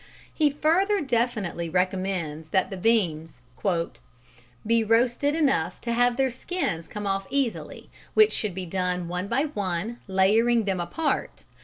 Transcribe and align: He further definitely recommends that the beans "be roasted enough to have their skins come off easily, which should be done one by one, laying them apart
He 0.33 0.49
further 0.49 0.99
definitely 0.99 1.69
recommends 1.69 2.49
that 2.49 2.71
the 2.71 2.75
beans 2.75 3.39
"be 4.65 4.83
roasted 4.83 5.35
enough 5.35 5.79
to 5.81 5.91
have 5.93 6.17
their 6.17 6.31
skins 6.31 6.87
come 6.87 7.05
off 7.05 7.27
easily, 7.29 7.91
which 8.15 8.31
should 8.33 8.55
be 8.55 8.65
done 8.65 9.07
one 9.07 9.27
by 9.27 9.43
one, 9.43 9.99
laying 10.07 10.65
them 10.65 10.79
apart 10.79 11.43